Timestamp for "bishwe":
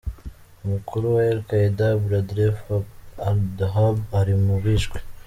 4.63-4.97